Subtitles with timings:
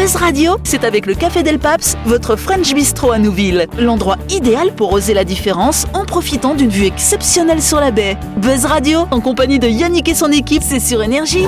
[0.00, 3.66] Buzz Radio, c'est avec le Café Del Paps, votre French Bistro à Nouville.
[3.78, 8.16] L'endroit idéal pour oser la différence en profitant d'une vue exceptionnelle sur la baie.
[8.38, 11.46] Buzz Radio, en compagnie de Yannick et son équipe, c'est sur Énergie.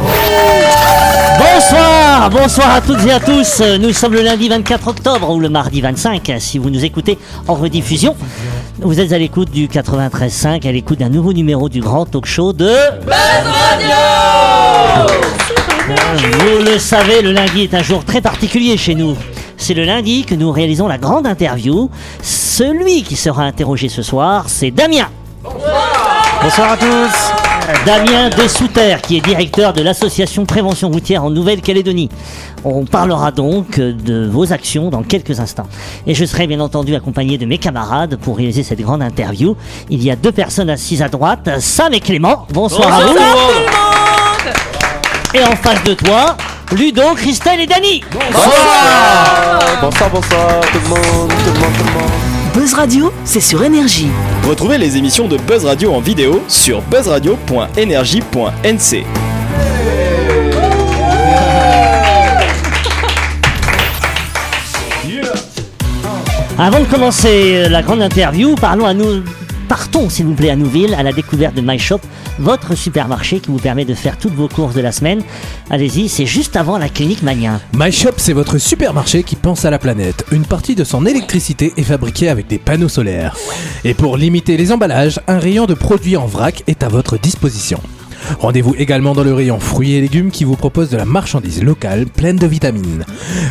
[1.38, 3.62] Bonsoir, bonsoir à toutes et à tous.
[3.80, 7.16] Nous sommes le lundi 24 octobre ou le mardi 25 si vous nous écoutez
[7.48, 8.14] en rediffusion.
[8.80, 12.52] Vous êtes à l'écoute du 93.5, à l'écoute d'un nouveau numéro du grand talk show
[12.52, 12.70] de
[15.86, 19.16] Vous le savez, le lundi est un jour très particulier chez nous.
[19.56, 21.90] C'est le lundi que nous réalisons la grande interview.
[22.22, 25.08] Celui qui sera interrogé ce soir, c'est Damien.
[26.40, 27.32] Bonsoir à tous.
[27.84, 32.10] Damien Dessouter, qui est directeur de l'association Prévention routière en Nouvelle-Calédonie.
[32.64, 35.66] On parlera donc de vos actions dans quelques instants.
[36.06, 39.56] Et je serai bien entendu accompagné de mes camarades pour réaliser cette grande interview.
[39.90, 42.46] Il y a deux personnes assises à droite, Sam et Clément.
[42.52, 43.91] Bonsoir, à vous.
[45.34, 46.36] Et en face de toi,
[46.72, 48.04] Ludo, Christelle et Dany.
[48.12, 52.10] Bonsoir Bonsoir, bonsoir, tout le monde, tout le monde, tout le monde.
[52.54, 54.10] Buzz Radio, c'est sur Énergie.
[54.46, 59.06] Retrouvez les émissions de Buzz Radio en vidéo sur buzzradio.energie.nc.
[66.58, 69.22] Avant de commencer la grande interview, parlons à nous.
[69.72, 72.00] Partons, s'il vous plaît, à Nouville, à la découverte de MyShop,
[72.38, 75.22] votre supermarché qui vous permet de faire toutes vos courses de la semaine.
[75.70, 77.58] Allez-y, c'est juste avant la clinique Mania.
[77.72, 80.26] MyShop, c'est votre supermarché qui pense à la planète.
[80.30, 83.34] Une partie de son électricité est fabriquée avec des panneaux solaires.
[83.82, 87.80] Et pour limiter les emballages, un rayon de produits en vrac est à votre disposition.
[88.38, 92.06] Rendez-vous également dans le rayon fruits et légumes qui vous propose de la marchandise locale
[92.06, 93.04] pleine de vitamines.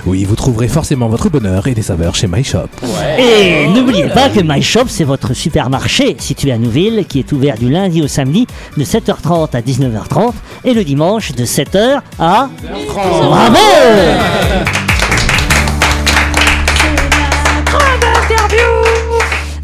[0.05, 2.69] Oui, vous trouverez forcément votre bonheur et des saveurs chez MyShop.
[3.17, 7.69] Et n'oubliez pas que MyShop, c'est votre supermarché situé à Nouville qui est ouvert du
[7.69, 10.33] lundi au samedi de 7h30 à 19h30
[10.63, 12.49] et le dimanche de 7h à...
[12.93, 13.57] Bravo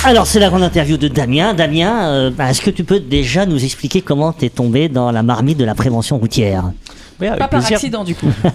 [0.07, 1.53] Alors c'est la grande interview de Damien.
[1.53, 5.21] Damien, euh, bah, est-ce que tu peux déjà nous expliquer comment t'es tombé dans la
[5.21, 6.71] marmite de la prévention routière?
[7.19, 8.27] Oui, avec Pas par accident du coup.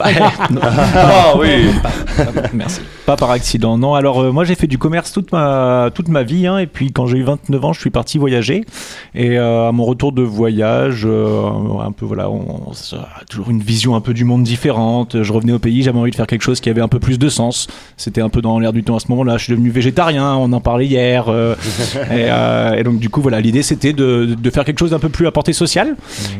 [0.95, 1.67] Ah oui
[2.53, 2.81] Merci.
[3.07, 3.77] Pas par accident.
[3.79, 6.47] Non, alors euh, moi j'ai fait du commerce toute ma, toute ma vie.
[6.47, 8.65] hein, et puis quand j'ai eu 29 ans, je suis parti voyager.
[9.15, 11.49] Et euh, à mon retour de voyage, euh,
[11.85, 15.23] un peu voilà, on, on a toujours une vision un peu du monde différente.
[15.23, 17.19] Je revenais au pays, j'avais envie de faire quelque chose qui avait un peu plus
[17.19, 17.67] de sens.
[17.97, 19.37] C'était un peu dans l'air du temps à ce moment-là.
[19.39, 21.29] Je suis devenu végétarien, on en parlait hier.
[21.29, 21.55] euh,
[22.11, 24.99] et, euh, et donc du coup voilà, l'idée c'était de, de faire quelque chose d'un
[25.01, 25.97] peu plus à portée sociale.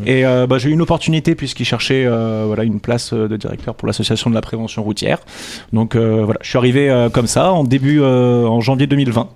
[0.07, 2.12] Et euh, bah, j'ai eu une opportunité puisqu'il cherchait euh,
[2.47, 5.19] voilà, une place euh, de directeur pour l'association de la prévention routière.
[5.73, 9.29] Donc euh, voilà, je suis arrivé euh, comme ça en début, euh, en janvier 2020.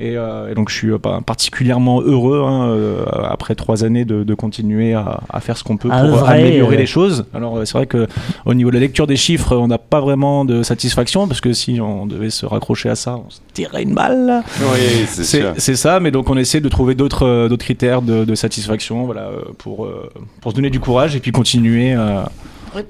[0.00, 4.04] Et, euh, et donc je suis euh, pas- particulièrement heureux hein, euh, après trois années
[4.04, 7.24] de, de continuer à, à faire ce qu'on peut À pour améliorer les choses.
[7.34, 8.06] Alors euh, c'est vrai que
[8.46, 11.52] au niveau de la lecture des chiffres, on n'a pas vraiment de satisfaction parce que
[11.52, 14.44] si on devait se raccrocher à ça, on se tirerait une balle.
[14.60, 15.54] Oui, c'est C'est sûr.
[15.58, 19.22] c'est ça, mais donc on essaie de trouver d'autres d'autres critères de, de satisfaction, voilà,
[19.22, 20.08] euh, pour euh,
[20.40, 21.94] pour se donner du courage et puis continuer.
[21.94, 22.22] euh,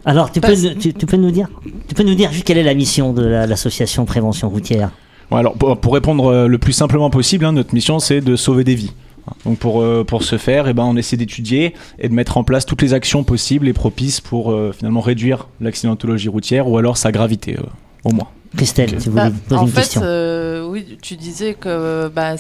[0.05, 1.49] Alors tu peux, tu, tu peux nous dire,
[1.89, 4.91] tu peux nous dire juste quelle est la mission de la- l'association prévention routière?
[5.31, 8.75] Alors, pour, répondre euh, le plus simplement possible, hein, notre mission c'est de sauver des
[8.75, 8.93] vies.
[9.45, 12.45] Donc pour, euh, pour ce faire, eh ben, on essaie d'étudier et de mettre en
[12.45, 16.97] place toutes les actions possibles et propices pour euh, finalement réduire l'accidentologie routière ou alors
[16.97, 17.57] sa gravité
[18.05, 18.29] au moins.
[18.57, 20.01] Christelle, si vous voulez Bah, poser en une fait, question.
[20.05, 22.35] euh, oui, tu disais que bah,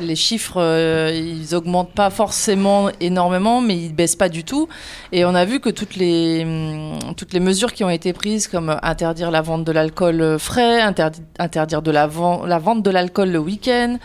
[0.00, 4.68] les chiffres, euh, ils augmentent pas forcément énormément, mais ils baissent pas du tout.
[5.12, 8.48] Et on a vu que toutes les, hum, toutes les mesures qui ont été prises,
[8.48, 12.08] comme interdire la vente de l'alcool frais, interdi- interdire de la,
[12.46, 13.98] la vente de l'alcool le week-end,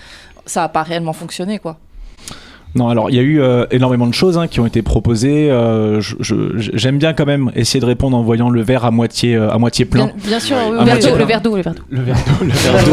[0.46, 1.78] ça a pas réellement fonctionné, quoi.
[2.76, 5.50] Non, alors il y a eu euh, énormément de choses hein, qui ont été proposées.
[5.50, 8.92] euh, je- je- J'aime bien quand même essayer de répondre en voyant le verre à
[8.92, 10.06] moitié, euh, à moitié plein.
[10.08, 11.82] Bien, bien sûr, oui, le verre d'eau, le verre d'eau, le verre d'eau.
[11.90, 12.84] Le verre d'eau, le verre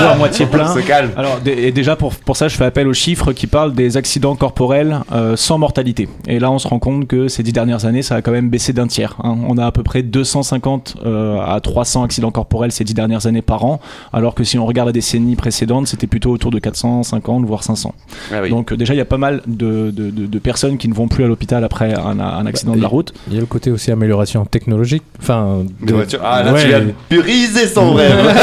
[0.00, 0.68] d'eau à, à moitié plein.
[0.72, 1.10] Se calme.
[1.16, 4.36] Alors, et déjà pour, pour ça, je fais appel aux chiffres qui parlent des accidents
[4.36, 6.08] corporels euh, sans mortalité.
[6.26, 8.48] Et là, on se rend compte que ces dix dernières années, ça a quand même
[8.48, 9.16] baissé d'un tiers.
[9.22, 9.36] hein.
[9.48, 13.42] On a à peu près 250 euh, à 300 accidents corporels ces dix dernières années
[13.42, 13.80] par an,
[14.12, 17.94] alors que si on regarde la décennie précédente, c'était plutôt autour de 450 voire 500.
[18.32, 18.50] Ah oui.
[18.52, 21.08] Donc déjà, il y a pas mal de, de- de- de personnes qui ne vont
[21.08, 23.14] plus à l'hôpital après un, un accident de la route.
[23.28, 25.02] Il y a le côté aussi amélioration technologique.
[25.18, 26.20] Enfin, Des voitures.
[26.22, 26.62] Ah là, Ouais.
[26.62, 28.14] tu viens de son rêve.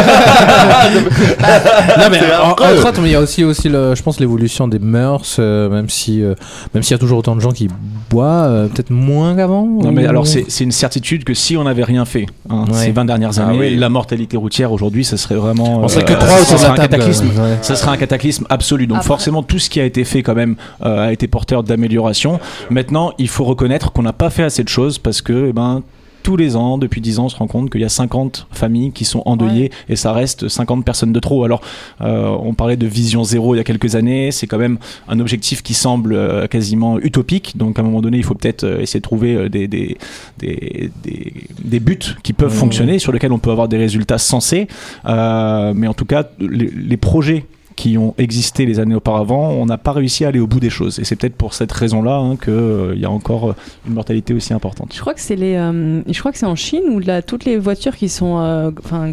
[0.93, 4.67] Non, mais en- entre autres, mais il y a aussi, aussi le, je pense, l'évolution
[4.67, 6.35] des mœurs, euh, même si, euh,
[6.73, 7.67] même s'il y a toujours autant de gens qui
[8.09, 9.65] boivent, euh, peut-être moins qu'avant.
[9.65, 12.73] Non mais alors c'est c'est une certitude que si on n'avait rien fait hein, Ouais.
[12.73, 13.75] ces 20 dernières Ah années, oui.
[13.75, 16.71] la mortalité routière aujourd'hui, ça serait vraiment On serait euh, que trois ça de serait
[16.71, 17.27] un cataclysme.
[17.27, 17.57] ouais.
[17.61, 18.87] Ça serait un cataclysme absolu.
[18.87, 20.55] Donc Après- forcément, tout ce qui a été fait quand même
[20.85, 22.39] euh, a été porteur d'amélioration.
[22.69, 25.83] Maintenant, il faut reconnaître qu'on n'a pas fait assez de choses parce que, eh ben,
[26.29, 28.91] tous les ans, depuis 10 ans, on se rend compte qu'il y a 50 familles
[28.91, 31.43] qui sont endeuillées et ça reste 50 personnes de trop.
[31.43, 31.59] Alors,
[32.01, 34.77] euh, on parlait de vision zéro il y a quelques années, c'est quand même
[35.07, 37.57] un objectif qui semble euh, quasiment utopique.
[37.57, 39.97] Donc, à un moment donné, il faut peut-être euh, essayer de trouver des, des,
[40.37, 41.33] des, des,
[41.63, 44.67] des buts qui peuvent fonctionner, sur lesquels on peut avoir des résultats sensés.
[45.07, 47.47] Euh, mais en tout cas, les, les projets
[47.79, 50.69] qui ont existé les années auparavant, on n'a pas réussi à aller au bout des
[50.69, 50.99] choses.
[50.99, 53.55] Et c'est peut-être pour cette raison-là hein, qu'il y a encore euh,
[53.87, 54.91] une mortalité aussi importante.
[54.93, 57.45] Je crois que c'est les, euh, je crois que c'est en Chine où là, toutes
[57.45, 59.11] les voitures qui sont, euh, enfin,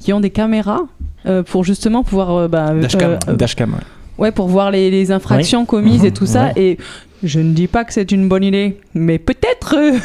[0.00, 0.80] qui ont des caméras
[1.26, 3.18] euh, pour justement pouvoir, euh, bah, Dashcam.
[3.28, 3.70] euh, Dashcam.
[3.74, 3.80] ouais.
[4.24, 6.52] ouais, pour voir les, les infractions commises et tout ça.
[6.56, 6.78] Et
[7.22, 9.98] je ne dis pas que c'est une bonne idée, mais peut-être euh,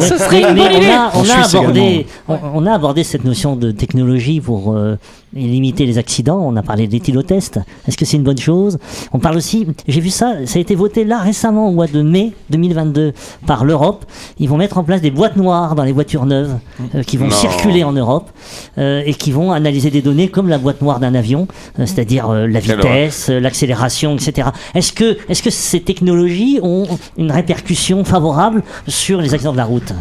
[0.00, 0.86] ce serait une bonne on idée.
[0.90, 4.96] a, on a abordé, on, on a abordé cette notion de technologie pour euh,
[5.34, 6.40] limiter les accidents.
[6.40, 7.60] On a parlé d'éthylotest.
[7.88, 8.78] Est-ce que c'est une bonne chose?
[9.12, 12.02] On parle aussi, j'ai vu ça, ça a été voté là récemment au mois de
[12.02, 13.12] mai 2022
[13.46, 14.04] par l'Europe.
[14.38, 16.56] Ils vont mettre en place des boîtes noires dans les voitures neuves
[16.94, 17.30] euh, qui vont Non.
[17.34, 18.30] circuler en Europe
[18.78, 21.46] euh, et qui vont analyser des données comme la boîte noire d'un avion,
[21.78, 24.48] euh, c'est-à-dire euh, la vitesse, l'accélération, etc.
[24.74, 26.86] Est-ce que, est-ce que ces technologies ont
[27.16, 29.92] une répercussion favorable sur les accidents de la route?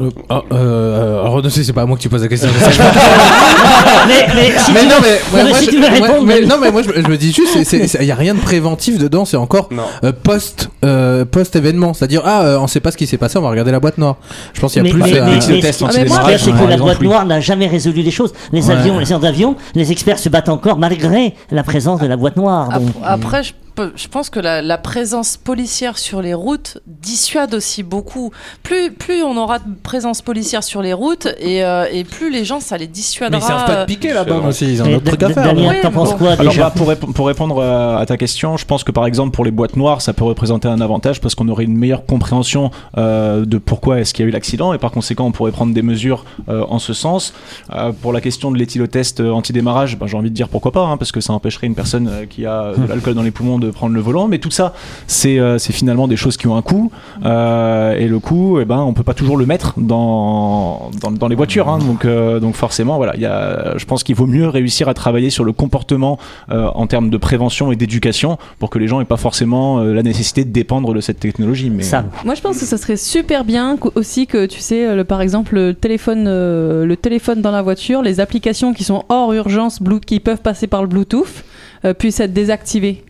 [0.00, 2.48] Euh, ah, euh, alors, non, c'est pas à moi que tu poses la question.
[4.08, 6.26] mais, mais si mais tu non, veux- mais, moi, si je- tu veux moi- répondre,
[6.26, 7.56] mais- mais- non, mais moi, je, je me dis juste,
[8.00, 9.68] il y a rien de préventif dedans, c'est encore
[10.02, 13.38] euh, post, euh, post événement, c'est-à-dire ah, euh, on sait pas ce qui s'est passé,
[13.38, 14.16] on va regarder la boîte noire.
[14.52, 15.12] Je pense qu'il y a Mais- plus.
[15.12, 17.40] mais- euh, mais- mais- test ah, mais moi, démarrage, c'est que la boîte noire n'a
[17.40, 18.32] jamais résolu les choses.
[18.52, 18.72] Les Ouais.
[18.74, 22.36] avions, les avions d'avion, les experts se battent encore malgré la présence de la boîte
[22.36, 22.68] noire.
[22.80, 23.52] Donc- Après, je,
[23.96, 28.30] je pense que la, la présence policière sur les routes dissuade aussi beaucoup.
[28.62, 32.44] Plus, plus on aura de présence policière sur les routes et, euh, et plus les
[32.44, 33.38] gens, ça les dissuadera.
[33.38, 35.44] mais ils savent pas te piquer là-bas aussi, ils ont d'autres trucs à Da- faire.
[35.54, 36.18] Damien, Ouais, t'en penses bon.
[36.18, 38.92] quoi Alors déjà bah, pour, rép- pour répondre euh, à ta question, je pense que
[38.92, 41.76] par exemple pour les boîtes noires, ça peut représenter un avantage parce qu'on aurait une
[41.76, 45.32] meilleure compréhension euh, de pourquoi est-ce qu'il y a eu l'accident et par conséquent on
[45.32, 47.34] pourrait prendre des mesures euh, en ce sens.
[47.74, 50.96] Euh, pour la question de l'éthylotest anti-démarrage, bah, j'ai envie de dire pourquoi pas, hein,
[50.96, 53.94] parce que ça empêcherait une personne qui a de l'alcool dans les poumons de prendre
[53.94, 54.28] le volant.
[54.28, 54.74] Mais tout ça,
[55.06, 56.90] c'est euh, finalement des choses qui ont un coût
[57.24, 61.28] euh, et le coût, eh ben, on peut pas toujours le mettre dans, dans, dans
[61.28, 61.68] les voitures.
[61.68, 61.78] hein.
[61.78, 64.94] donc, euh, donc forcément, voilà, il y a, je pense qu'il vaut mieux réussir à
[64.94, 66.18] travailler sur le comportement
[66.50, 69.92] euh, en termes de prévention et d'éducation pour que les gens aient pas forcément euh,
[69.94, 71.70] la nécessité de dépendre de cette technologie.
[71.70, 72.06] Mais Sam.
[72.24, 75.54] Moi, je pense que ça serait super bien aussi que tu sais, le, par exemple,
[75.54, 80.00] le téléphone, euh, le téléphone dans la voiture, les applications qui sont hors urgence, Blue-
[80.00, 81.44] qui peuvent passer par le Bluetooth,
[81.84, 83.04] euh, puissent être désactivées.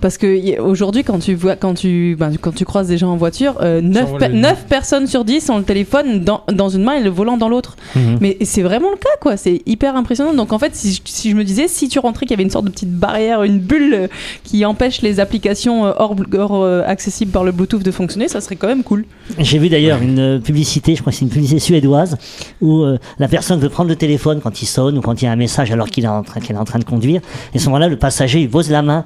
[0.00, 3.16] Parce que aujourd'hui, quand tu vois, quand tu, ben, quand tu croises des gens en
[3.16, 6.94] voiture, euh, 9, envoient le- personnes sur 10 ont le téléphone dans, dans une main
[6.94, 7.76] et le volant dans l'autre.
[7.96, 8.18] Mhm.
[8.20, 9.36] Mais c'est vraiment le cas, quoi.
[9.36, 10.32] C'est hyper impressionnant.
[10.34, 12.42] Donc en fait, si je, si je me disais, si tu rentrais qu'il y avait
[12.44, 14.06] une sorte de petite barrière, une bulle euh,
[14.44, 18.40] qui empêche les applications euh, hors, hors, euh, accessibles par le Bluetooth de fonctionner, ça
[18.40, 19.04] serait quand même cool.
[19.38, 22.16] J'ai vu d'ailleurs une publicité, je crois que c'est une publicité suédoise,
[22.60, 25.28] où euh, la personne veut prendre le téléphone quand il sonne ou quand il y
[25.28, 27.20] a un message alors qu'il est en train, qu'elle est en train de conduire.
[27.52, 29.04] Et à ce moment-là, le passager il pose la main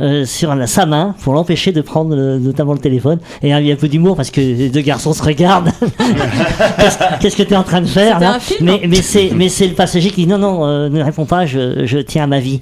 [0.00, 3.18] euh, sur la- sa main pour l'empêcher de prendre le- notamment le téléphone.
[3.42, 5.70] Et hein, il y a un peu d'humour parce que les deux garçons se regardent.
[7.20, 9.66] Qu'est-ce que tu es en train de faire là un film Mais, c'est mais c'est
[9.68, 12.40] le passager qui dit non non euh, ne réponds pas, je, je tiens à ma
[12.40, 12.60] vie.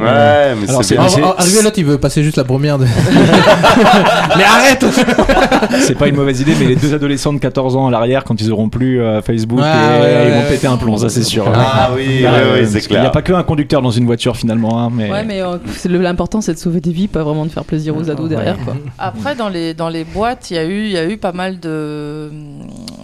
[0.00, 1.06] Ouais, mais Alors, c'est bien.
[1.08, 2.78] Ah, ah, Arrivé l'autre, il veut passer juste la première.
[2.78, 2.84] De...
[4.36, 4.84] mais arrête
[5.80, 6.54] c'est pas une mauvaise idée.
[6.58, 9.58] Mais les deux adolescents de 14 ans à l'arrière, quand ils auront plus euh, Facebook,
[9.60, 10.48] Ouais, et, ouais, ils vont ouais.
[10.50, 11.50] péter un plomb, ça c'est sûr.
[11.54, 13.10] Ah oui, Euh, ouais, ouais, parce c'est qu'il n'y a clair.
[13.12, 14.80] pas qu'un conducteur dans une voiture finalement.
[14.82, 15.10] hein, mais...
[15.10, 15.56] Ouais, mais euh,
[15.88, 18.74] l'important, c'est de sauver des vies, pas vraiment de faire plaisir aux ados derrière, quoi.
[18.98, 21.32] Après, dans les, dans les boîtes, il y, a eu- il y a eu pas
[21.32, 22.30] mal de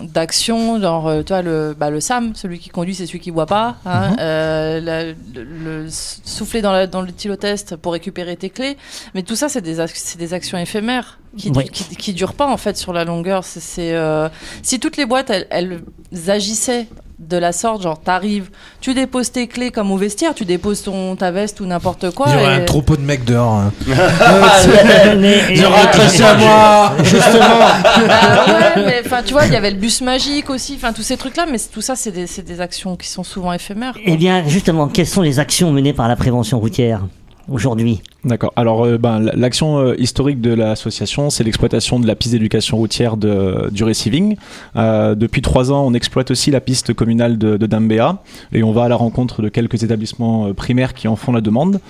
[0.03, 3.31] d'actions, genre, euh, tu vois, le, bah, le SAM, celui qui conduit, c'est celui qui
[3.31, 3.77] voit pas.
[3.87, 8.77] hein, euh, la- le, le souffler dans, la, dans le tylotest pour récupérer tes clés.
[9.15, 9.77] Mais tout ça, c'est des,
[10.19, 11.65] des actions éphémères qui, Oui.
[11.69, 13.45] qui, qui durent pas, en fait, sur la longueur.
[13.45, 14.29] C'est, euh,
[14.63, 15.83] si toutes les boîtes, elles, elles
[16.31, 16.87] agissaient
[17.21, 18.49] de la sorte, genre, t'arrives,
[18.81, 22.27] tu déposes tes clés comme au vestiaire, tu déposes ton, ta veste ou n'importe quoi.
[22.29, 23.53] Il y aurait et- un troupeau de mecs dehors.
[23.53, 23.73] hein.
[25.19, 26.93] Mais- Je rentre à moi
[28.09, 28.45] Bah
[28.77, 31.17] ouais, mais enfin, tu vois, il y avait le bus magique aussi, enfin, tous ces
[31.17, 33.93] trucs-là, mais tout ça, c'est des, c'est des actions qui sont souvent éphémères.
[33.93, 34.03] quoi.
[34.07, 37.01] Eh bien, justement, quelles sont les actions menées par la prévention routière?
[37.51, 38.53] Aujourd'hui D'accord.
[38.55, 43.17] Alors, euh, ben, l'action euh, historique de l'association, c'est l'exploitation de la piste d'éducation routière
[43.17, 44.37] de, du receiving.
[44.77, 48.73] Euh, depuis trois ans, on exploite aussi la piste communale de, de Dambéa et on
[48.73, 51.81] va à la rencontre de quelques établissements primaires qui en font la demande.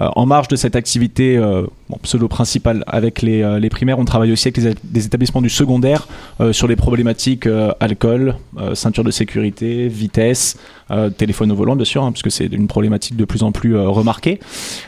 [0.00, 1.66] Euh, en marge de cette activité euh,
[2.02, 6.06] pseudo-principale avec les, euh, les primaires, on travaille aussi avec les, établissements du secondaire
[6.52, 7.48] sur les problématiques
[7.80, 8.36] alcool,
[8.74, 10.56] ceinture de sécurité, vitesse,
[11.16, 14.38] téléphone au volant, bien sûr, hein, puisque c'est une problématique de plus en plus remarquée.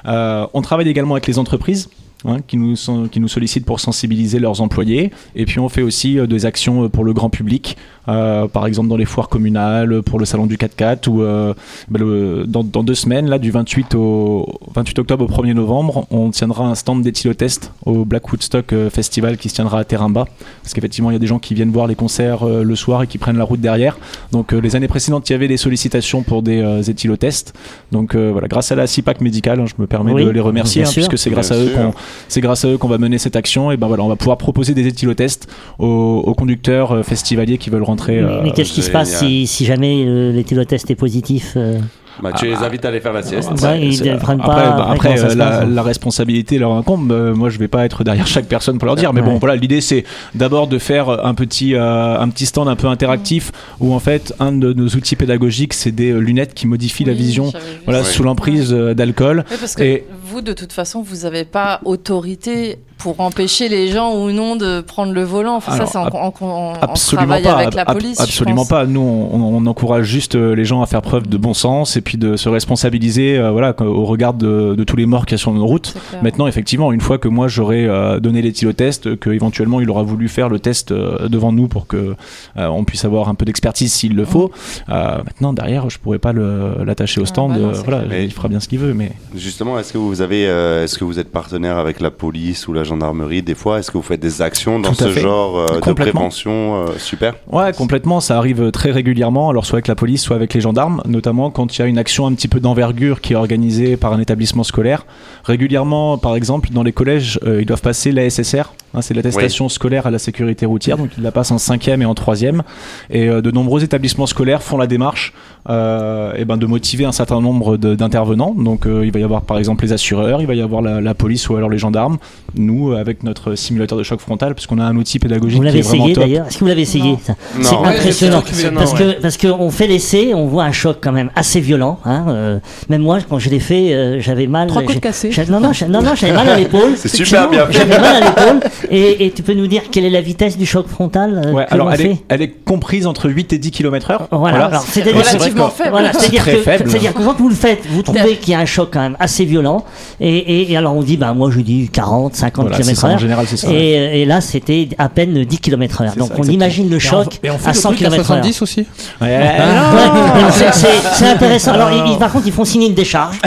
[0.05, 1.88] On travaille également avec les entreprises.
[2.25, 5.11] Hein, qui, nous sont- qui nous sollicitent pour sensibiliser leurs employés.
[5.37, 7.77] Et puis on fait aussi euh, des actions euh, pour le grand public,
[8.09, 11.55] euh, par exemple dans les foires communales, pour le salon du 4x4, ou euh,
[11.89, 16.07] bah, le- dans, dans deux semaines, là, du 28, au 28 octobre au 1er novembre,
[16.11, 20.27] on tiendra un stand d'éthylotest au Black Woodstock euh, Festival qui se tiendra à Terimba.
[20.62, 23.03] Parce qu'effectivement, il y a des gens qui viennent voir les concerts euh, le soir
[23.03, 23.99] et qui prennent la route derrière.
[24.33, 27.55] Donc euh, les années précédentes, il y avait des sollicitations pour des euh, éthylotests.
[27.93, 30.41] Donc euh, voilà, grâce à la CIPAC médicale, hein, je me permets Oui, de les
[30.41, 31.93] remercier, hein, puisque c'est grâce à eux qu'on
[32.29, 33.71] c'est grâce à eux qu'on va mener cette action.
[33.71, 35.49] Et ben voilà, on va pouvoir proposer des éthylotests
[35.79, 38.21] aux, aux conducteurs euh, festivaliers qui veulent rentrer.
[38.21, 41.79] Mais, euh, mais qu'est-ce qui se passe si, si jamais euh, l'éthylotest est positif euh,
[42.23, 43.50] Bah, tu les invites à aller faire la sieste.
[43.62, 44.47] Ouais, ils ne après, pas.
[44.47, 47.11] bah, après, ça euh, la, responsabilité leur incombe.
[47.12, 49.12] Euh, moi, je vais pas être derrière chaque personne pour leur dire.
[49.12, 49.39] Mais bon, Ouais.
[49.39, 53.53] voilà, l'idée c'est d'abord de faire un petit, euh, un petit stand un peu interactif
[53.81, 57.12] où en fait, un de nos outils pédagogiques, c'est des euh, lunettes qui modifient la
[57.12, 57.53] vision.
[57.85, 59.45] Voilà, sous l'emprise d'alcool.
[59.50, 63.88] Oui, parce que Et- vous, de toute façon, vous n'avez pas autorité pour empêcher les
[63.88, 65.57] gens ou non de prendre le volant.
[65.57, 67.52] Enfin, Alors, ça, c'est en, en- en- en Absolument travail pas.
[67.57, 68.21] avec la police.
[68.21, 68.87] absolument pas.
[68.87, 72.00] Nous, on, on encourage juste euh, les gens à faire preuve de bon sens et
[72.00, 75.35] puis de se responsabiliser, euh, voilà, au regard de, de tous les morts qu'il y
[75.35, 75.95] a sur nos routes.
[76.23, 80.28] Maintenant, effectivement, une fois que moi j'aurai euh, donné l'éthylotest, que éventuellement il aura voulu
[80.28, 82.14] faire le test euh, devant nous pour que
[82.57, 84.50] euh, on puisse avoir un peu d'expertise s'il le faut.
[84.88, 87.52] euh, maintenant, derrière, je pourrais pas l'attacher au Ah, stand.
[87.52, 90.21] bah non, euh, voilà, il fera bien ce qu'il veut, mais Justement, est-ce que vous
[90.23, 93.78] avez, euh, est-ce que vous êtes partenaire avec la police ou la gendarmerie des fois
[93.78, 95.20] Est-ce que vous faites des actions dans ce fait.
[95.20, 97.35] genre euh, de prévention euh, Super?
[97.50, 98.20] Ouais, complètement.
[98.20, 101.76] Ça arrive très régulièrement, alors soit avec la police, soit avec les gendarmes, notamment quand
[101.76, 104.64] il y a une action un petit peu d'envergure qui est organisée par un établissement
[104.64, 105.06] scolaire.
[105.44, 109.68] Régulièrement, par exemple, dans les collèges, euh, ils doivent passer la SSR, hein, c'est l'attestation
[109.68, 112.62] scolaire à la sécurité routière, donc ils la passent en cinquième et en troisième.
[113.11, 115.32] Et de nombreux établissements scolaires font la démarche
[115.68, 118.54] eh ben, de motiver un certain nombre d'intervenants.
[118.56, 121.14] Donc il va y avoir par exemple les assureurs, il va y avoir la, la
[121.14, 122.18] police ou alors les gendarmes.
[122.56, 125.66] Nous, avec notre simulateur de choc frontal, parce qu'on a un outil pédagogique Vous qui
[125.66, 126.25] l'avez essayé top.
[126.25, 127.18] d'ailleurs Est-ce que vous l'avez essayé Non.
[127.25, 127.62] ça Non.
[127.64, 128.42] C'est Ouais, impressionnant.
[128.75, 128.99] Parce ouais.
[128.99, 131.99] que parce qu'on fait l'essai, on voit un choc quand même assez violent.
[132.04, 132.58] Hein, euh,
[132.88, 134.68] même moi, quand je l'ai fait, euh, j'avais mal.
[134.68, 135.32] Trois coups de j'ai- cassé.
[135.32, 136.92] j'ai- Non, non, j'ai- non, non, j'avais mal à l'épaule.
[136.96, 137.66] C'est super bien.
[137.70, 138.60] J'avais mal à l'épaule.
[138.90, 141.66] Et, et tu peux nous dire quelle est la vitesse du choc frontal euh, Ouais,
[141.66, 144.28] que alors elle fait est, elle est comprise entre 8 et 10 km heure.
[144.30, 145.90] Voilà, c'est Relativement que- faible.
[145.90, 148.90] Voilà, c'est-à-dire très que, quand vous le faites, vous trouvez qu'il y a un choc
[148.92, 149.84] quand même assez violent.
[150.20, 153.00] Et, et, et alors on dit, bah moi je dis 40, 50 Voilà, c'est km
[153.00, 153.19] ça, en heure.
[153.19, 153.69] général, c'est ça.
[153.69, 153.75] ouais.
[153.75, 156.11] Et, euh, et là, c'était à peine 10 km heure.
[156.12, 156.55] C'est Donc ça, on exactement.
[156.55, 158.27] imagine le Et on- choc et on fait à le 100 truc à km heure.
[158.27, 158.81] 70 aussi
[159.21, 161.73] Ouais, Ouais, alors c'est- c'est intéressant.
[161.73, 163.39] Alors, ils- ils- par contre, ils font signer une décharge.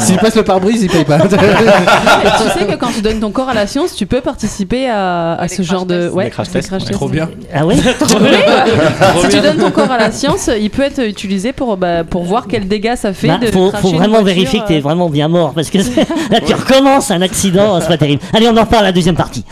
[0.00, 1.18] S'il passe le pare-brise, il paye pas.
[1.28, 5.46] Tu sais que quand tu donnes ton corps à la science, tu peux participer à,
[5.48, 6.08] ce genre de.
[6.08, 6.90] Ouais, crash tests, tests.
[6.92, 7.28] Trop bien.
[7.54, 7.74] Ah ouais
[9.20, 12.24] si tu donnes ton corps à la science, il peut être utilisé pour, bah, pour
[12.24, 13.28] voir quels dégâts ça fait.
[13.28, 14.68] Bah, de faut, vraiment vérifier que euh.
[14.68, 15.78] t'es vraiment bien mort parce que
[16.30, 17.47] là tu recommences un accident,
[17.80, 18.22] c'est pas terrible.
[18.32, 19.44] Allez, on en reparle à la deuxième partie.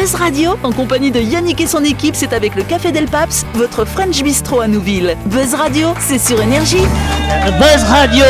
[0.00, 3.44] Buzz Radio, en compagnie de Yannick et son équipe, c'est avec le Café Del Paps,
[3.54, 5.16] votre French Bistro à Nouville.
[5.26, 6.84] Buzz Radio, c'est sur Énergie.
[7.58, 8.24] Buzz Radio,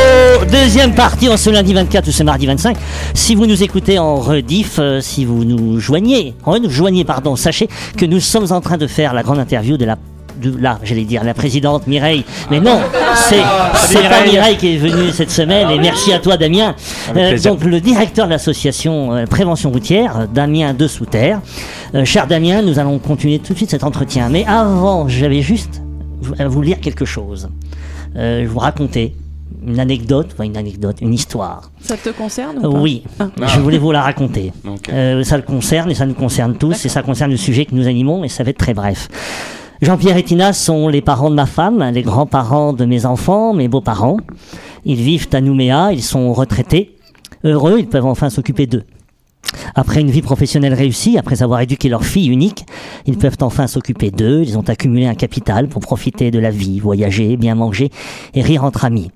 [0.50, 2.74] deuxième partie en ce lundi 24 ou ce mardi 25.
[3.12, 7.36] Si vous nous écoutez en rediff, euh, si vous nous joignez, en nous joignez, pardon,
[7.36, 9.98] sachez que nous sommes en train de faire la grande interview de la
[10.40, 12.80] de là, j'allais dire la présidente Mireille, mais non,
[13.14, 13.42] c'est
[13.76, 16.74] c'est pas Mireille qui est venue cette semaine et merci à toi Damien.
[17.16, 21.40] Euh, donc le directeur de l'association euh, Prévention routière, Damien de Souterre.
[21.94, 25.82] Euh, cher Damien, nous allons continuer tout de suite cet entretien, mais avant, j'avais juste
[26.38, 27.48] à vous lire quelque chose.
[28.16, 29.14] Euh, je vous raconter
[29.66, 31.70] une anecdote, enfin une anecdote, une histoire.
[31.80, 32.78] Ça te concerne ou pas?
[32.78, 33.28] Oui, Ah.
[33.46, 34.52] je voulais vous la raconter.
[34.92, 37.74] Euh, ça le concerne et ça nous concerne tous et ça concerne le sujet que
[37.74, 39.08] nous animons et ça va être très bref.
[39.80, 43.68] Jean-Pierre et Tina sont les parents de ma femme, les grands-parents de mes enfants, mes
[43.68, 44.16] beaux-parents.
[44.84, 46.96] Ils vivent à Nouméa, ils sont retraités.
[47.44, 48.82] Heureux, ils peuvent enfin s'occuper d'eux.
[49.76, 52.66] Après une vie professionnelle réussie, après avoir éduqué leur fille unique,
[53.06, 56.80] ils peuvent enfin s'occuper d'eux, ils ont accumulé un capital pour profiter de la vie,
[56.80, 57.90] voyager, bien manger
[58.34, 59.12] et rire entre amis.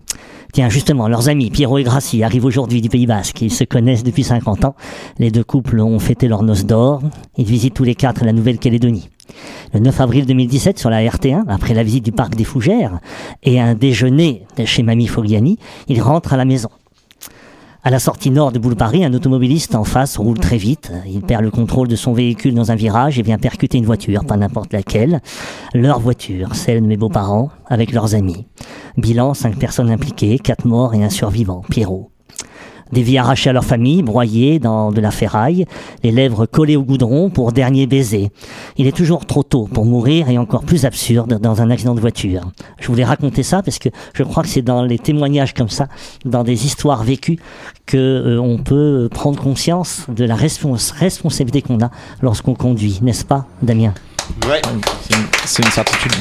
[0.52, 3.42] Tiens, justement, leurs amis, Pierrot et Gracie, arrivent aujourd'hui du Pays Basque.
[3.42, 4.76] Ils se connaissent depuis 50 ans.
[5.18, 7.02] Les deux couples ont fêté leur noces d'or.
[7.36, 9.08] Ils visitent tous les quatre la Nouvelle-Calédonie.
[9.74, 13.00] Le 9 avril 2017, sur la RT1, après la visite du parc des Fougères
[13.42, 15.58] et un déjeuner chez Mamie Fogliani,
[15.88, 16.68] ils rentrent à la maison.
[17.84, 20.92] À la sortie nord de Boule Paris, un automobiliste en face roule très vite.
[21.04, 24.24] Il perd le contrôle de son véhicule dans un virage et vient percuter une voiture,
[24.24, 25.20] pas n'importe laquelle.
[25.74, 28.46] Leur voiture, celle de mes beaux-parents, avec leurs amis.
[28.98, 32.11] Bilan, cinq personnes impliquées, quatre morts et un survivant, Pierrot.
[32.92, 35.64] Des vies arrachées à leur famille, broyées dans de la ferraille,
[36.02, 38.30] les lèvres collées au goudron pour dernier baiser.
[38.76, 42.00] Il est toujours trop tôt pour mourir et encore plus absurde dans un accident de
[42.00, 42.42] voiture.
[42.78, 45.88] Je voulais raconter ça parce que je crois que c'est dans les témoignages comme ça,
[46.24, 47.38] dans des histoires vécues,
[47.86, 53.24] que euh, on peut prendre conscience de la respons- responsabilité qu'on a lorsqu'on conduit, n'est-ce
[53.24, 53.94] pas, Damien?
[54.46, 54.60] Ouais.
[55.08, 56.12] C'est une, c'est une certitude.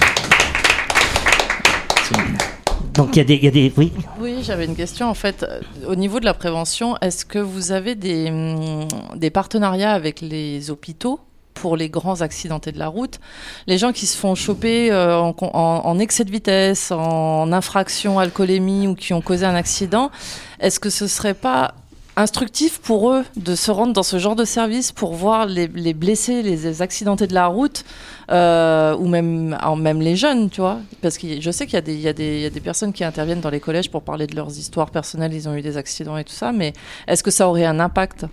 [2.94, 3.92] Donc il y a des, oui.
[4.20, 5.46] Oui, j'avais une question en fait.
[5.88, 8.88] Au niveau de la prévention, est-ce que vous avez des, hum,
[9.32, 11.20] partenariats avec les hôpitaux
[11.54, 13.20] pour les grands accidentés de la route?
[13.68, 18.88] Les gens qui se font choper euh, en- en excès de vitesse, en infraction, alcoolémie
[18.88, 20.12] ou qui ont causé un accident,
[20.60, 21.76] est-ce que ce serait pas
[22.18, 25.94] instructif pour eux de se rendre dans ce genre de service pour voir les, les
[25.94, 27.84] blessés, les accidentés de la route,
[28.32, 30.80] euh, ou même, même les jeunes, tu vois.
[31.02, 33.60] Parce que je sais qu'il y, y, y a des personnes qui interviennent dans les
[33.60, 36.52] collèges pour parler de leurs histoires personnelles, ils ont eu des accidents et tout ça,
[36.52, 36.74] mais
[37.08, 38.26] est-ce que ça aurait un impact?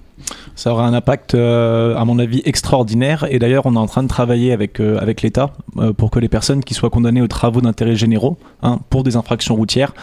[0.57, 3.27] Ça aura un impact, euh, à mon avis, extraordinaire.
[3.31, 5.53] Et d'ailleurs, on est en train de travailler avec, euh, avec l'État
[5.97, 9.55] pour que les personnes qui soient condamnées aux travaux d'intérêt généraux hein, pour des infractions
[9.55, 9.95] routières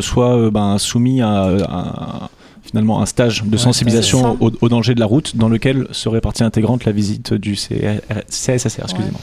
[0.00, 2.30] soient ben, soumis à, à-
[2.70, 4.36] finalement un stage de sensibilisation ça.
[4.40, 8.00] au, au danger de la route dans lequel serait partie intégrante la visite du CR
[8.28, 8.82] CSSR.
[8.84, 9.20] Excusez-moi.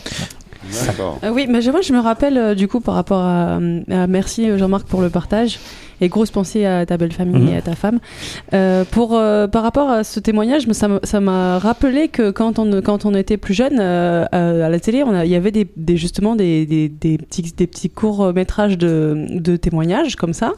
[1.24, 4.08] Euh, oui, mais je- moi je me rappelle euh, du coup par rapport à, à-
[4.08, 5.60] merci euh, Jean-Marc pour le partage
[6.02, 7.50] et grosse pensée à ta belle famille Mhm.
[7.50, 8.00] et à ta femme.
[8.54, 13.06] Euh, pour euh, par rapport à ce témoignage, ça m'a- rappelé que quand on quand
[13.06, 16.66] on était plus jeune euh, à, la télé, il y avait des, des- justement des,
[16.66, 20.54] des, des petits des petits courts métrages de, de témoignages comme ça.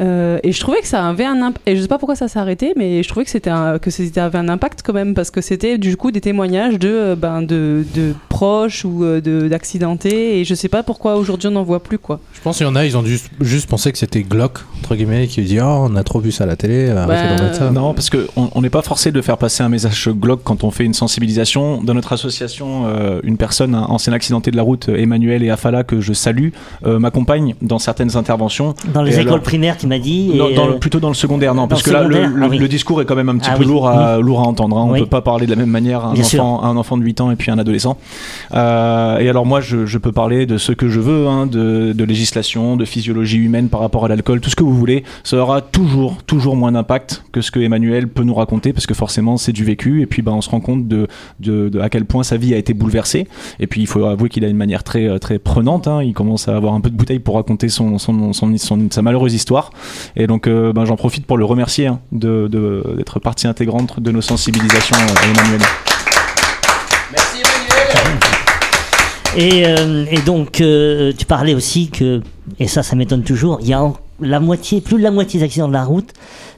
[0.00, 1.66] Euh, et je trouvais que ça avait un impact.
[1.68, 3.50] Et je sais pas pourquoi ça s'est arrêté, mais je trouvais que c'était
[3.82, 6.88] que c'était avait un impact quand même parce que c'était du coup des témoignages de
[6.88, 10.38] euh, ben de, de proches ou de d'accidentés.
[10.38, 12.20] Et je sais pas pourquoi aujourd'hui on n'en voit plus quoi.
[12.32, 14.94] Je pense qu'il y en a, ils ont dû juste penser que c'était Glock, entre
[14.96, 17.44] guillemets, qui dit Oh, on a trop vu ça à la télé, arrêtez Bah, d'en
[17.44, 17.70] mettre ça.
[17.70, 20.64] Non, parce que on on n'est pas forcé de faire passer un message Glock quand
[20.64, 21.82] on fait une sensibilisation.
[21.82, 25.84] Dans notre association, euh, une personne, un ancien accidenté de la route, Emmanuel et Afala,
[25.84, 26.48] que je salue,
[26.86, 28.74] euh, m'accompagne dans certaines interventions.
[28.94, 30.30] Dans les Et écoles alors- primaires, tu m'as dit.
[30.34, 32.14] Non, et, dans le- euh, plutôt dans le secondaire, non, dans parce que là, le,
[32.14, 32.58] secondaire, le- ah oui.
[32.58, 34.78] le discours est quand même un petit Ah peu oui, lourd, à, lourd à entendre.
[34.78, 34.84] hein.
[34.88, 35.00] On Oui.
[35.00, 37.20] peut pas parler de la même manière à un, enfant, à un enfant de 8
[37.20, 37.96] ans et puis un adolescent.
[38.54, 41.92] Euh, et alors moi, je, je peux parler de ce que je veux, hein, de,
[41.92, 45.04] de législation, de physiologie humaine par rapport à l'alcool, tout ce que vous voulez.
[45.24, 48.94] Ça aura toujours, toujours moins d'impact que ce que Emmanuel peut nous raconter, parce que
[48.94, 50.02] forcément, c'est du vécu.
[50.02, 51.06] Et puis, bah, on se rend compte de,
[51.40, 53.26] de, de à quel point sa vie a été bouleversée.
[53.60, 55.86] Et puis, il faut avouer qu'il a une manière très, euh, très prenante.
[55.88, 56.02] hein.
[56.02, 59.02] Il commence à avoir un peu de bouteille pour raconter son, son, son, son- sa
[59.02, 59.70] malheureuse histoire.
[60.16, 64.00] Et donc, euh, ben, j'en profite pour le remercier hein, de- de- d'être partie intégrante
[64.00, 65.60] de nos sensibilisations, euh, Emmanuel.
[69.36, 72.22] Et, euh, et donc, euh, tu parlais aussi que,
[72.58, 75.38] et ça, ça m'étonne toujours, il y a en- la moitié, plus de la moitié
[75.40, 76.10] des accidents de la route,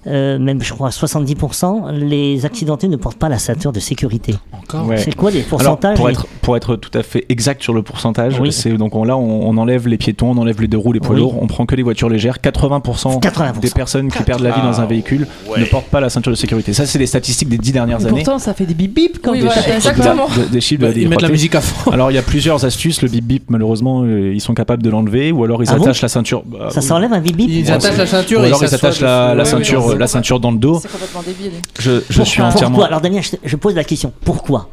[0.07, 4.35] euh, même je crois 70%, les accidentés ne portent pas la ceinture de sécurité.
[4.53, 4.97] Encore Ouais.
[4.99, 7.83] C'est quoi les Alors, pourcentages pour être, pour être tout à fait exact sur le
[7.83, 8.51] pourcentage, Oui.
[8.53, 11.01] c'est donc on, là on, on enlève les piétons, on enlève les deux roues, les
[11.01, 11.21] poids Oui.
[11.21, 12.39] lourds, on prend que les voitures légères.
[12.43, 13.61] 80%, 80%.
[13.61, 16.37] des personnes qui perdent la vie dans un véhicule ne portent pas la ceinture de
[16.37, 16.73] sécurité.
[16.73, 18.11] Ça, c'est les statistiques des dix dernières années.
[18.23, 20.27] Pourtant ça fait des bip bip quand Oui, des voilà, chiffres- exactement.
[20.29, 21.91] De- des chiffres Bah, Ils mettent la musique à fond.
[21.91, 23.03] Alors il y a plusieurs astuces.
[23.03, 25.83] Le bip bip, malheureusement, euh, ils sont capables de l'enlever, ou alors ils Ah bon
[25.83, 26.43] attachent la ceinture.
[26.47, 26.87] Bah, Ça oui.
[26.87, 29.01] s'enlève un bip bip Ils Ouais, attachent la ceinture Ou et alors ils s'assoient attachent
[29.01, 30.79] la, la ceinture, la ceinture dans le dos.
[30.81, 31.53] C'est complètement débile.
[31.79, 32.77] Je, je suis entièrement.
[32.77, 34.13] Pourquoi Alors Damien, je, je pose la question.
[34.25, 34.69] Pourquoi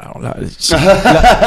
[0.00, 0.36] Alors là,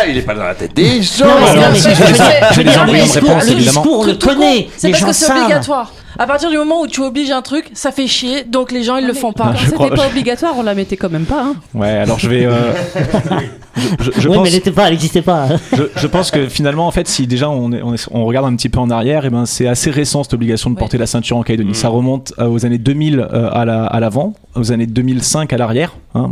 [0.08, 1.26] Il est pas dans la tête des gens.
[1.26, 3.86] Non, mais- alors, non, mais si je j'ai des- embryons le de discours, réponse, évidemment.
[3.90, 4.68] on le connaît.
[4.78, 5.92] C'est parce que c'est obligatoire.
[6.20, 8.98] À partir du moment où tu obliges un truc, ça fait chier, donc les gens
[8.98, 9.52] ils le font pas.
[9.60, 11.42] C'était crois- pas obligatoire, on la mettait quand même pas.
[11.44, 11.56] Hein.
[11.74, 12.46] Ouais, alors je vais.
[12.46, 12.72] euh,
[14.00, 15.48] je, je- je oui, pense, mais elle n'était pas, elle n'existait pas.
[15.76, 18.46] je, je pense que finalement, en fait, si déjà on, est- on, est- on regarde
[18.46, 21.08] un petit peu en arrière, et ben c'est assez récent cette obligation de porter la
[21.08, 21.72] ceinture en Calédonie.
[21.72, 21.76] Mm.
[21.76, 25.58] Ça remonte euh, aux années 2000 euh, à la- à l'avant, aux années 2005 à
[25.58, 25.96] l'arrière.
[26.16, 26.32] Hein,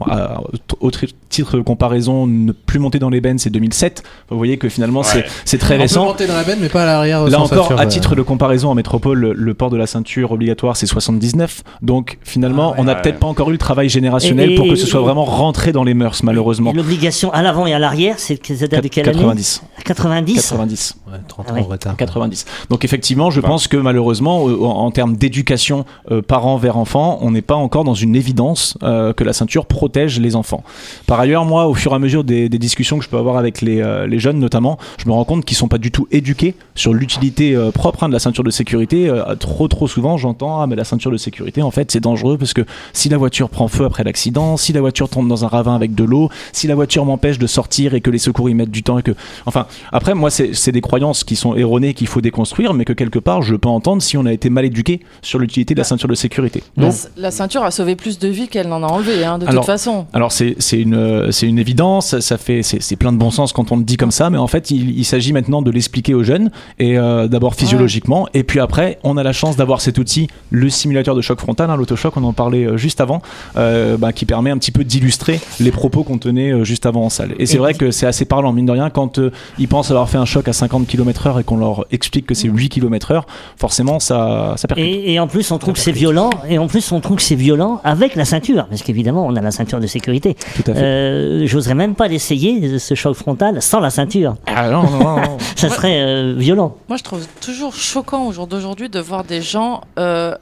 [0.80, 0.92] au
[1.30, 4.04] titre de comparaison, ne plus monter dans les bennes, c'est 2007.
[4.30, 6.06] Vous voyez que finalement, c'est- c'est très On peut récent.
[6.06, 7.24] monter dans la benne, mais pas à l'arrière.
[7.28, 10.32] Là encore, ceinture, à titre de comparaison en métropole, le, le port de la ceinture
[10.32, 11.64] obligatoire c'est 79.
[11.82, 13.02] Donc finalement, on n'a Ouais.
[13.02, 15.72] peut-être pas encore eu le travail générationnel Et- pour que et- ce soit vraiment rentré
[15.72, 16.74] dans les mœurs, malheureusement.
[16.76, 19.18] L'obligation à l'avant et à l'arrière, c'est de quelle année?
[19.18, 19.64] 90.
[19.84, 20.36] 90.
[20.36, 20.96] 90.
[21.12, 21.62] Ouais, 30 Ah ans ouais.
[21.62, 21.96] en retard.
[21.98, 22.46] 90.
[22.70, 23.50] Donc effectivement, je Enfin.
[23.50, 27.56] pense que malheureusement, euh, en, en termes d'éducation euh, parents vers enfants, on n'est pas
[27.56, 30.64] encore dans une évidence euh, que la ceinture protège les enfants.
[31.08, 33.38] Par ailleurs, moi, au fur et à mesure des, des discussions que je peux avoir
[33.38, 36.08] avec les, euh, les jeunes notamment, je me rends compte qu'ils sont pas du tout
[36.12, 39.10] éduqués sur l'utilité euh, propre hein, de la ceinture de sécurité.
[39.10, 42.38] Euh, trop trop souvent, j'entends ah mais la ceinture de sécurité en fait c'est dangereux
[42.38, 42.62] parce que
[42.94, 45.96] si la voiture prend feu après l'accident, si la voiture tombe dans un ravin avec
[45.96, 48.84] de l'eau, si la voiture m'empêche de sortir et que les secours y mettent du
[48.84, 49.12] temps et que
[49.46, 52.94] enfin après moi c'est des croyances croyances qui sont erronées qu'il faut déconstruire, mais que
[52.94, 55.84] quelque part, je peux entendre si on a été mal éduqué sur l'utilité de la
[55.84, 56.62] ceinture de sécurité.
[56.78, 59.48] La, Donc, la ceinture a sauvé plus de vies qu'elle n'en a enlevé, hein, de
[59.48, 60.06] Alors, toute façon.
[60.14, 63.78] alors c'est une euh, une évidence, ça- fait c'est plein de bon sens quand on
[63.78, 66.52] le dit comme ça, mais en fait il, il s'agit maintenant de l'expliquer aux jeunes
[66.80, 70.70] et euh, d'abord physiologiquement et puis après on a la chance d'avoir cet outil, le
[70.70, 73.22] simulateur de choc frontal, hein, l'autochoc, on en parlait euh, juste avant,
[73.58, 77.10] euh, bah, qui permet un petit peu d'illustrer les propos qu'on tenait juste avant en
[77.10, 77.34] salle.
[77.40, 80.10] Et c'est vrai que c'est assez parlant mine de rien quand euh, ils pensent avoir
[80.10, 83.24] fait un choc à 50 km/h et qu'on leur explique que c'est 8 km/h,
[83.58, 84.86] forcément ça ça percute.
[84.86, 86.30] Et, et en plus, on trouve que c'est violent.
[86.50, 89.42] Et en plus, on trouve que c'est violent avec la ceinture, parce qu'évidemment, on a
[89.42, 90.36] la ceinture de sécurité.
[90.56, 90.82] Tout à fait.
[90.82, 94.36] Euh, J'oserais même pas l'essayer, ce choc frontal, sans la ceinture.
[94.48, 95.38] Ah non, non, non, non.
[95.56, 96.76] Ça serait euh, violent.
[96.90, 100.36] Moi, je trouve toujours choquant au jour d'aujourd'hui de voir des gens euh,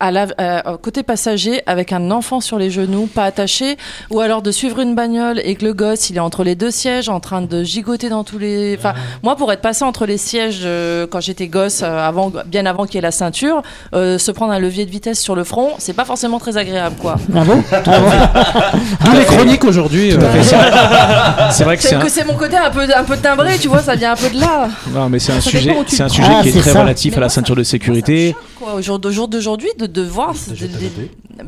[0.00, 3.76] à la, euh, côté passager avec un enfant sur les genoux, pas attaché,
[4.10, 6.70] ou alors de suivre une bagnole et que le gosse il est entre les deux
[6.70, 8.76] sièges en train de gigoter dans tous les.
[8.78, 12.66] Enfin, moi pour être passé entre les sièges euh, quand j'étais gosse, euh, avant, bien
[12.66, 13.62] avant qu'il y ait la ceinture,
[13.94, 16.96] euh, se prendre un levier de vitesse sur le front, c'est pas forcément très agréable
[17.00, 17.16] quoi.
[17.34, 17.40] Ah
[17.84, 18.70] Ah
[19.04, 20.12] Tous les chroniques aujourd'hui.
[20.12, 20.18] euh,
[21.50, 23.68] C'est vrai que c'est un, que c'est mon côté un peu, un peu timbré, tu
[23.68, 24.68] vois, ça vient un peu de là.
[24.92, 26.80] Non, mais c'est un sujet, c'est un sujet qui Ah, est c'est très ça.
[26.82, 28.34] relatif Mais à la ceinture de sécurité.
[28.66, 30.90] Quoi, au jour, au jour d'aujourd'hui, de, de voir des, des-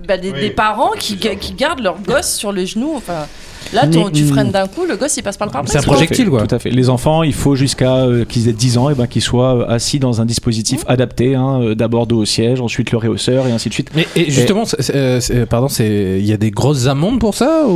[0.06, 2.92] bah, des- des parents qui, qui gardent leur gosse sur les genoux.
[2.96, 3.26] Enfin,
[3.72, 5.72] là, ton- tu freines d'un coup, le gosse il passe par le pare-brise.
[5.72, 6.46] C'est un projectile, Tout à fait, quoi.
[6.46, 6.70] Tout à fait.
[6.70, 9.68] Les enfants, il faut jusqu'à euh, qu'ils aient 10 ans, et ben, qu'ils soient euh,
[9.68, 11.34] assis dans un dispositif adapté.
[11.34, 13.90] hein, euh, D'abord dos au siège, ensuite le réhausseur, et ainsi de suite.
[13.94, 17.18] Mais et justement, c'est- c'est- euh, c'est- pardon, c'est il y a des grosses amendes
[17.20, 17.72] pour ça ou,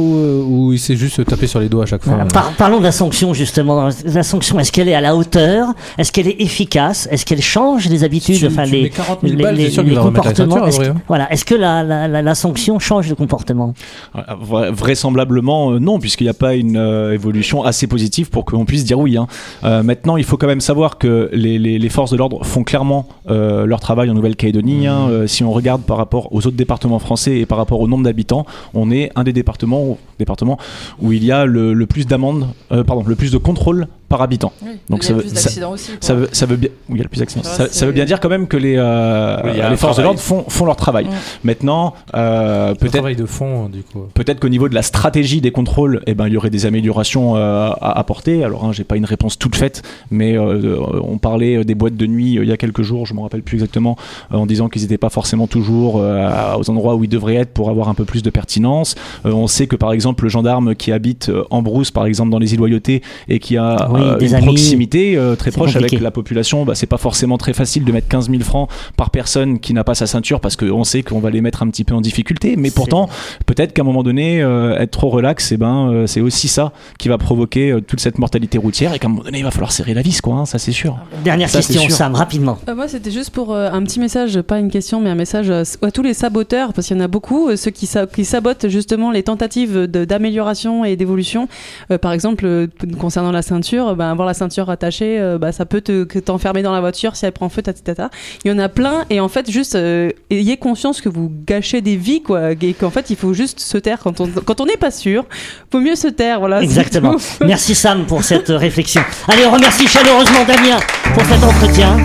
[0.67, 2.93] ou il s'est juste tapé sur les doigts à chaque fois Par- parlons de la
[2.93, 3.89] sanction justement.
[4.05, 5.69] La sanction, est-ce qu'elle est à la hauteur?
[5.99, 7.09] Est-ce qu'elle est efficace?
[7.11, 8.37] Est-ce qu'elle change les habitudes?
[8.39, 10.79] Tu- enfin tu les, mets 40 000 balles, c'est sûr qu'il les la comportements Est-ce
[10.79, 11.01] que- après.
[11.09, 11.33] Voilà.
[11.33, 13.75] Est-ce que la, la, la, la sanction change le comportement?
[14.15, 18.85] Vra- Vraisemblablement, non, puisqu'il n'y a pas une euh, évolution assez positive pour qu'on puisse
[18.85, 19.17] dire oui.
[19.17, 19.27] hein.
[19.65, 22.63] Euh, maintenant, il faut quand même savoir que les, les- les forces de l'ordre font
[22.65, 24.87] clairement euh, leur travail en Nouvelle-Calédonie.
[24.87, 25.09] hein.
[25.11, 28.05] Euh, si on regarde par rapport aux autres départements français et par rapport au nombre
[28.05, 30.59] d'habitants, on est un des départements, départements
[31.01, 34.53] où il y a le, le plus d'amendes, pardon, le plus de contrôles par habitant.
[34.63, 35.89] Oui, Donc ça veut- plus ça- d'accidents aussi.
[35.93, 35.99] quoi.
[36.03, 36.69] Ça veut, ça veut bien.
[36.91, 37.43] Oui, il y a le plus d'accidents.
[37.43, 40.45] Ça, veut bien dire quand même que les, euh, Oui, les forces de l'ordre font,
[40.49, 41.07] font leur travail.
[41.07, 41.11] Mm.
[41.45, 44.01] Maintenant, euh, Le peut-être travail de fond, du coup.
[44.13, 47.37] Peut-être qu'au niveau de la stratégie des contrôles, eh ben, il y aurait des améliorations
[47.37, 48.45] euh, à apporter.
[48.45, 52.07] Alors, hein, j'ai pas une réponse toute faite, mais euh, on parlait des boîtes de
[52.07, 53.97] nuit euh, il y a quelques jours, je me rappelle plus exactement,
[54.33, 57.53] euh, en disant qu'ils n'étaient pas forcément toujours euh, aux endroits où ils devraient être
[57.53, 58.95] pour avoir un peu plus de pertinence.
[59.25, 62.31] Euh, on sait que par exemple, le gendarme qui habite euh, en brousse, par exemple
[62.31, 64.47] dans les îles Loyauté, et qui a Oui, euh, des une amis.
[64.47, 68.09] proximité euh, très proche avec la population, bah, c'est pas forcément très facile de mettre
[68.09, 71.31] 15 000 francs par personne qui n'a pas sa ceinture parce qu'on sait qu'on va
[71.31, 72.57] les mettre un petit peu en difficulté.
[72.57, 73.09] Mais pourtant,
[73.47, 76.73] peut-être qu'à un moment donné, euh, être trop relax, et ben, euh, c'est aussi ça
[76.99, 79.51] qui va provoquer euh, toute cette mortalité routière et qu'à un moment donné, il va
[79.51, 80.35] falloir serrer la vis, quoi.
[80.35, 80.97] hein, ça, c'est sûr.
[81.25, 81.91] Dernière Ça, question, sûr.
[81.93, 82.59] Sam, rapidement.
[82.69, 85.51] Euh, moi, c'était juste pour euh, un petit message, pas une question, mais un message
[85.51, 88.25] à tous les saboteurs, parce qu'il y en a beaucoup, euh, ceux qui, sa- qui
[88.25, 91.49] sabotent justement les tentatives d'amélioration et d'évolution.
[91.91, 92.67] Euh, par exemple, euh,
[92.99, 96.63] concernant la ceinture, euh, ben, avoir la ceinture attachée, euh, bah, ça peut te- t'enfermer
[96.63, 98.11] dans la voiture si elle prend feu, tata, tata.
[98.45, 101.81] Il y en a plein, et en fait, juste euh, ayez conscience que vous gâchez
[101.81, 104.67] des vies, quoi, et qu'en fait, il faut juste se taire quand on quand on
[104.67, 105.25] n'est pas sûr.
[105.71, 106.63] Faut mieux se taire, voilà.
[106.63, 107.17] Exactement.
[107.41, 109.03] Merci Sam pour cette euh, réflexion.
[109.29, 110.79] Allez, on remercie chaleureusement Damien
[111.15, 111.97] pour cet entretien.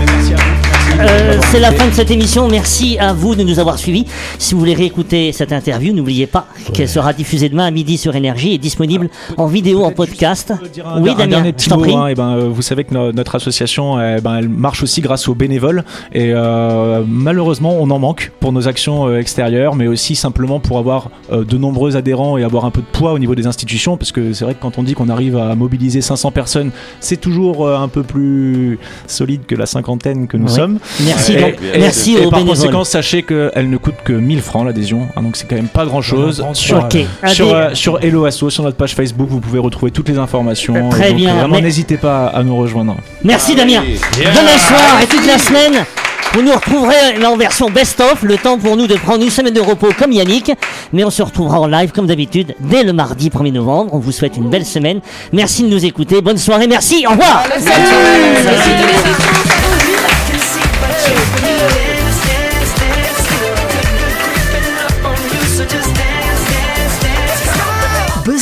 [0.99, 2.47] Euh, c'est la fin de cette émission.
[2.47, 4.05] Merci à vous de nous avoir suivis.
[4.39, 8.15] Si vous voulez réécouter cette interview, n'oubliez pas qu'elle sera diffusée demain à midi sur
[8.15, 10.51] Énergie et disponible en vidéo, en podcast.
[10.83, 11.77] Un, Oui, un Damien, dernier petit mot.
[11.77, 11.93] prie.
[11.93, 15.01] hein, et ben, euh, vous savez que no- notre association, eh ben, elle marche aussi
[15.01, 15.83] grâce aux bénévoles.
[16.13, 21.10] Et euh, malheureusement, on en manque pour nos actions extérieures, mais aussi simplement pour avoir
[21.31, 23.97] de nombreux adhérents et avoir un peu de poids au niveau des institutions.
[23.97, 27.17] Parce que c'est vrai que quand on dit qu'on arrive à mobiliser 500 personnes, c'est
[27.21, 30.53] toujours un peu plus solide que la cinquantaine que nous Oui.
[30.55, 30.79] sommes.
[31.02, 32.58] Merci, Et- donc, et- merci et aux par bénévoles.
[32.58, 35.86] conséquent, sachez qu'elle ne coûte que 1000 francs l'adhésion, hein, donc c'est quand même pas
[35.86, 36.43] grand chose.
[36.54, 36.97] Sur, Ok.
[37.28, 40.89] sur, euh, sur Hello Asso, sur notre page Facebook, vous pouvez retrouver toutes les informations.
[40.89, 42.95] Très Et donc, bien, Vraiment, mais- n'hésitez pas à nous rejoindre.
[43.23, 43.84] Merci Damien.
[44.17, 45.86] Demain soir et toute la semaine,
[46.34, 49.62] vous nous retrouverez en version best-of, le temps pour nous de prendre une semaine de
[49.62, 50.52] repos comme Yannick.
[50.93, 53.91] Mais on se retrouvera en live comme d'habitude dès le mardi 1er novembre.
[53.93, 55.00] On vous souhaite une belle semaine.
[55.34, 56.21] Merci de nous écouter.
[56.21, 56.67] Bonne soirée.
[56.67, 57.06] Merci.
[57.08, 57.43] Au revoir.